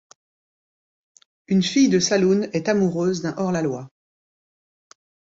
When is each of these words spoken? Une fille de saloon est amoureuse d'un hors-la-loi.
Une 1.47 1.61
fille 1.61 1.87
de 1.89 1.99
saloon 1.99 2.49
est 2.53 2.69
amoureuse 2.69 3.21
d'un 3.21 3.35
hors-la-loi. 3.37 3.87